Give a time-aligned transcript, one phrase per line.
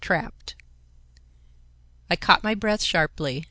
[0.01, 0.07] XIV.
[0.07, 0.55] TRAPPED
[2.09, 3.39] I caught my breath sharply.